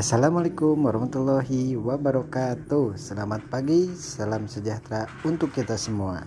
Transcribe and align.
Assalamualaikum 0.00 0.88
warahmatullahi 0.88 1.76
wabarakatuh. 1.76 2.96
Selamat 2.96 3.44
pagi, 3.52 3.92
salam 3.92 4.48
sejahtera 4.48 5.04
untuk 5.28 5.52
kita 5.52 5.76
semua. 5.76 6.24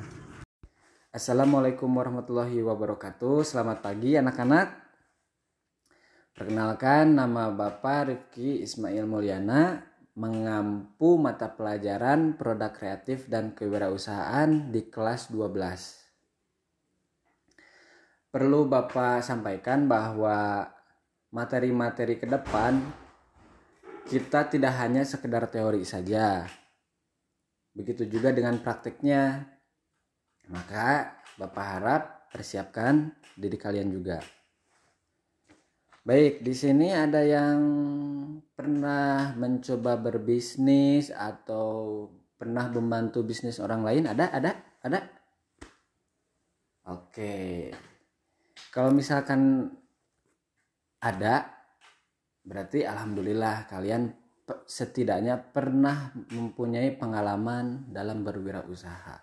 Assalamualaikum 1.10 1.90
warahmatullahi 1.90 2.62
wabarakatuh. 2.62 3.42
Selamat 3.42 3.82
pagi 3.82 4.14
anak-anak. 4.14 4.78
Perkenalkan 6.38 7.18
nama 7.18 7.50
Bapak 7.50 8.14
Rifki 8.14 8.62
Ismail 8.62 9.10
Mulyana 9.10 9.82
Mengampu 10.22 11.18
mata 11.18 11.50
pelajaran 11.50 12.38
produk 12.38 12.78
kreatif 12.78 13.26
dan 13.26 13.58
kewirausahaan 13.58 14.70
di 14.70 14.86
kelas 14.86 15.34
12 15.34 15.50
Perlu 18.30 18.70
Bapak 18.70 19.26
sampaikan 19.26 19.90
bahwa 19.90 20.70
materi-materi 21.34 22.22
ke 22.22 22.30
depan 22.30 23.02
kita 24.14 24.46
tidak 24.46 24.78
hanya 24.78 25.02
sekedar 25.02 25.50
teori 25.50 25.82
saja. 25.82 26.46
Begitu 27.74 28.06
juga 28.06 28.30
dengan 28.30 28.62
prakteknya. 28.62 29.50
Maka 30.54 31.18
Bapak 31.34 31.66
harap 31.66 32.04
persiapkan 32.30 33.10
diri 33.34 33.58
kalian 33.58 33.90
juga. 33.90 34.22
Baik, 36.06 36.46
di 36.46 36.54
sini 36.54 36.94
ada 36.94 37.26
yang 37.26 37.58
pernah 38.54 39.34
mencoba 39.34 39.98
berbisnis 39.98 41.10
atau 41.10 42.06
pernah 42.38 42.70
membantu 42.70 43.26
bisnis 43.26 43.58
orang 43.58 43.82
lain? 43.82 44.06
Ada? 44.06 44.30
Ada? 44.30 44.52
Ada? 44.84 45.00
Oke. 46.92 47.72
Kalau 48.70 48.94
misalkan 48.94 49.74
ada, 51.02 51.63
Berarti 52.44 52.84
alhamdulillah 52.84 53.72
kalian 53.72 54.12
setidaknya 54.68 55.40
pernah 55.40 56.12
mempunyai 56.32 56.92
pengalaman 57.00 57.88
dalam 57.88 58.28
berwirausaha. 58.28 59.18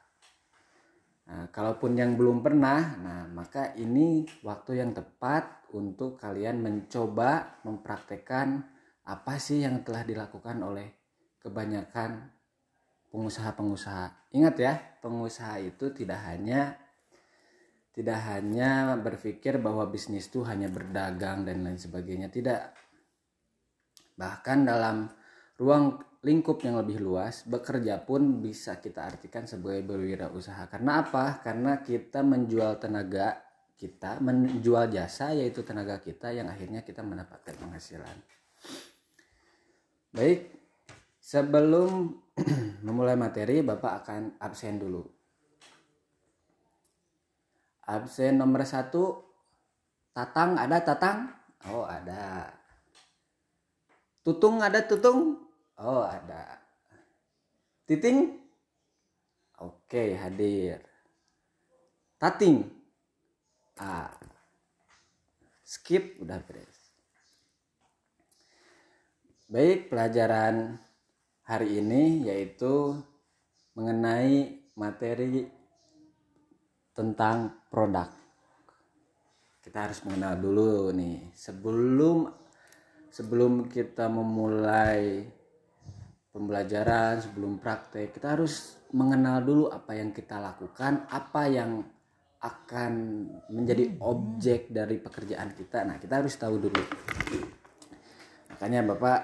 Nah, 1.31 1.47
kalaupun 1.55 1.95
yang 1.95 2.19
belum 2.19 2.43
pernah, 2.43 2.97
nah 2.99 3.23
maka 3.31 3.77
ini 3.79 4.27
waktu 4.43 4.83
yang 4.83 4.91
tepat 4.97 5.69
untuk 5.77 6.19
kalian 6.19 6.59
mencoba 6.59 7.63
mempraktekkan 7.63 8.67
apa 9.07 9.39
sih 9.39 9.63
yang 9.63 9.87
telah 9.87 10.03
dilakukan 10.03 10.59
oleh 10.59 10.91
kebanyakan 11.39 12.35
pengusaha-pengusaha. 13.15 14.35
Ingat 14.35 14.57
ya, 14.59 14.75
pengusaha 14.99 15.63
itu 15.63 15.95
tidak 15.95 16.19
hanya 16.27 16.75
tidak 17.91 18.23
hanya 18.23 18.95
berpikir 19.03 19.59
bahwa 19.59 19.83
bisnis 19.91 20.31
itu 20.31 20.47
hanya 20.47 20.71
berdagang 20.71 21.43
dan 21.43 21.67
lain 21.67 21.79
sebagainya. 21.79 22.31
Tidak, 22.31 22.59
Bahkan 24.21 24.69
dalam 24.69 25.09
ruang 25.57 25.97
lingkup 26.21 26.61
yang 26.61 26.77
lebih 26.77 27.01
luas, 27.01 27.49
bekerja 27.49 28.05
pun 28.05 28.45
bisa 28.45 28.77
kita 28.77 29.09
artikan 29.09 29.49
sebagai 29.49 29.81
berwirausaha. 29.89 30.69
Karena 30.69 31.01
apa? 31.01 31.41
Karena 31.41 31.81
kita 31.81 32.21
menjual 32.21 32.77
tenaga 32.77 33.41
kita, 33.81 34.21
menjual 34.21 34.93
jasa 34.93 35.33
yaitu 35.33 35.65
tenaga 35.65 35.97
kita 35.97 36.37
yang 36.37 36.53
akhirnya 36.53 36.85
kita 36.85 37.01
mendapatkan 37.01 37.57
penghasilan. 37.57 38.17
Baik, 40.13 40.53
sebelum 41.17 42.13
memulai 42.85 43.17
materi, 43.17 43.65
Bapak 43.65 44.05
akan 44.05 44.37
absen 44.37 44.77
dulu. 44.77 45.01
Absen 47.89 48.37
nomor 48.37 48.69
satu, 48.69 49.25
Tatang 50.13 50.61
ada 50.61 50.83
Tatang? 50.85 51.33
Oh 51.73 51.89
ada. 51.89 52.60
Tutung 54.21 54.61
ada 54.61 54.85
tutung? 54.85 55.41
Oh 55.81 56.05
ada. 56.05 56.61
Titing? 57.89 58.37
Oke 59.61 60.17
hadir. 60.17 60.85
Tating? 62.21 62.69
Ah. 63.81 64.13
Skip 65.65 66.21
udah 66.21 66.37
beres. 66.45 66.93
Baik 69.49 69.89
pelajaran 69.91 70.79
hari 71.49 71.83
ini 71.83 72.29
yaitu 72.29 72.95
mengenai 73.75 74.63
materi 74.77 75.49
tentang 76.93 77.67
produk. 77.73 78.07
Kita 79.65 79.89
harus 79.89 80.05
mengenal 80.05 80.37
dulu 80.37 80.93
nih 80.93 81.33
sebelum 81.33 82.31
sebelum 83.11 83.67
kita 83.67 84.07
memulai 84.07 85.27
pembelajaran, 86.31 87.19
sebelum 87.19 87.59
praktek, 87.59 88.15
kita 88.15 88.39
harus 88.39 88.79
mengenal 88.95 89.43
dulu 89.43 89.65
apa 89.71 89.99
yang 89.99 90.15
kita 90.15 90.39
lakukan, 90.39 91.07
apa 91.11 91.43
yang 91.51 91.83
akan 92.41 92.93
menjadi 93.53 94.01
objek 94.01 94.73
dari 94.73 94.97
pekerjaan 94.97 95.53
kita. 95.53 95.85
Nah, 95.85 96.01
kita 96.01 96.25
harus 96.25 96.33
tahu 96.41 96.57
dulu. 96.57 96.83
Makanya 98.55 98.81
Bapak 98.95 99.21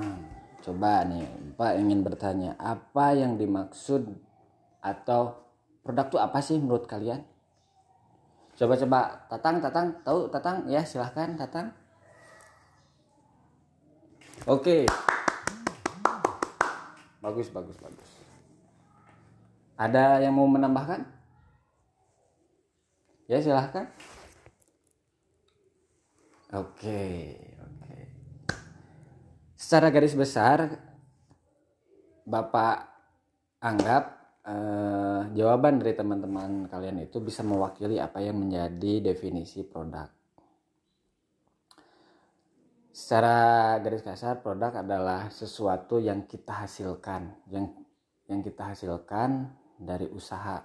coba 0.64 1.04
nih, 1.04 1.26
Bapak 1.52 1.72
ingin 1.82 2.00
bertanya, 2.00 2.56
apa 2.56 3.12
yang 3.12 3.36
dimaksud 3.36 4.08
atau 4.80 5.36
produk 5.84 6.06
itu 6.08 6.18
apa 6.22 6.38
sih 6.40 6.56
menurut 6.56 6.88
kalian? 6.88 7.20
Coba-coba 8.56 9.28
Tatang, 9.28 9.60
Tatang, 9.60 9.86
tahu 10.00 10.32
Tatang? 10.32 10.64
Ya, 10.64 10.80
silahkan 10.80 11.36
Tatang. 11.36 11.85
Oke. 14.46 14.86
Bagus, 17.18 17.50
bagus, 17.50 17.74
bagus. 17.82 18.10
Ada 19.74 20.22
yang 20.22 20.38
mau 20.38 20.46
menambahkan? 20.46 21.02
Ya, 23.26 23.42
silahkan. 23.42 23.90
Oke, 26.54 27.34
oke. 27.58 27.98
Secara 29.58 29.90
garis 29.90 30.14
besar, 30.14 30.78
Bapak 32.22 32.86
anggap 33.58 34.02
eh, 34.46 35.20
jawaban 35.34 35.82
dari 35.82 35.98
teman-teman 35.98 36.70
kalian 36.70 37.02
itu 37.02 37.18
bisa 37.18 37.42
mewakili 37.42 37.98
apa 37.98 38.22
yang 38.22 38.38
menjadi 38.38 39.10
definisi 39.10 39.66
produk. 39.66 40.06
Secara 42.96 43.76
garis 43.84 44.00
kasar 44.00 44.40
produk 44.40 44.80
adalah 44.80 45.28
sesuatu 45.28 46.00
yang 46.00 46.24
kita 46.24 46.64
hasilkan 46.64 47.28
yang 47.52 47.68
yang 48.24 48.40
kita 48.40 48.72
hasilkan 48.72 49.52
dari 49.76 50.08
usaha. 50.08 50.64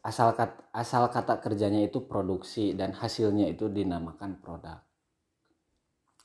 Asal 0.00 0.32
kata, 0.32 0.72
asal 0.72 1.12
kata 1.12 1.36
kerjanya 1.44 1.84
itu 1.84 2.08
produksi 2.08 2.72
dan 2.72 2.96
hasilnya 2.96 3.52
itu 3.52 3.68
dinamakan 3.68 4.40
produk. 4.40 4.80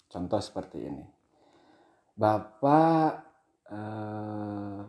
Contoh 0.08 0.40
seperti 0.40 0.88
ini. 0.88 1.04
Bapak 2.16 3.12
eh, 3.72 4.80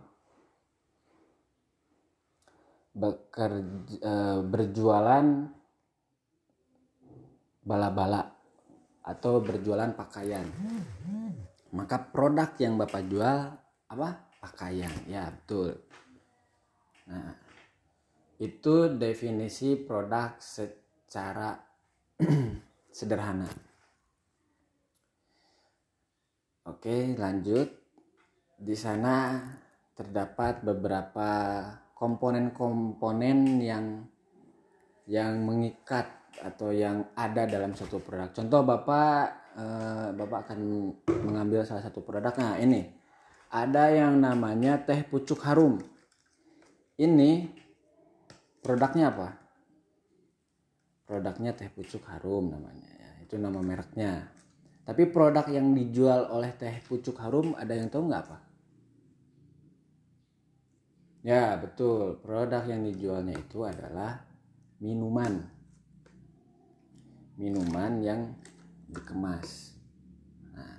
bekerja 2.95 3.99
eh, 3.99 4.39
berjualan 4.47 5.27
bala-bala 7.67 8.40
atau 9.05 9.41
berjualan 9.41 9.93
pakaian. 9.97 10.45
Maka 11.73 11.97
produk 12.11 12.51
yang 12.59 12.77
Bapak 12.77 13.03
jual 13.07 13.39
apa? 13.89 14.09
Pakaian. 14.41 14.93
Ya, 15.07 15.31
betul. 15.31 15.77
Nah, 17.07 17.35
itu 18.41 18.89
definisi 18.97 19.77
produk 19.77 20.37
secara 20.41 21.57
sederhana. 22.97 23.49
Oke, 26.69 27.17
lanjut. 27.17 27.69
Di 28.61 28.77
sana 28.77 29.41
terdapat 29.97 30.61
beberapa 30.65 31.29
komponen-komponen 31.97 33.61
yang 33.61 34.05
yang 35.05 35.43
mengikat 35.45 36.20
atau 36.41 36.73
yang 36.73 37.13
ada 37.15 37.45
dalam 37.45 37.77
satu 37.77 38.01
produk. 38.01 38.33
Contoh 38.33 38.65
Bapak 38.65 39.21
eh, 39.57 40.09
Bapak 40.17 40.39
akan 40.49 40.61
mengambil 41.27 41.63
salah 41.69 41.85
satu 41.85 42.01
produk. 42.01 42.33
Nah, 42.41 42.57
ini 42.57 42.89
ada 43.51 43.91
yang 43.91 44.19
namanya 44.19 44.81
teh 44.81 45.03
pucuk 45.05 45.43
harum. 45.45 45.83
Ini 47.01 47.49
produknya 48.61 49.13
apa? 49.13 49.29
Produknya 51.05 51.53
teh 51.57 51.69
pucuk 51.73 52.05
harum 52.09 52.53
namanya 52.53 52.89
ya. 52.89 53.11
Itu 53.25 53.37
nama 53.37 53.59
mereknya. 53.61 54.31
Tapi 54.87 55.07
produk 55.11 55.47
yang 55.51 55.77
dijual 55.77 56.31
oleh 56.33 56.51
teh 56.57 56.83
pucuk 56.87 57.19
harum 57.21 57.55
ada 57.55 57.77
yang 57.77 57.93
tahu 57.93 58.09
nggak 58.09 58.25
apa? 58.27 58.39
Ya 61.21 61.53
betul, 61.61 62.17
produk 62.25 62.65
yang 62.65 62.81
dijualnya 62.81 63.37
itu 63.37 63.61
adalah 63.61 64.25
minuman 64.81 65.60
minuman 67.41 68.05
yang 68.05 68.21
dikemas. 68.93 69.73
Nah, 70.53 70.77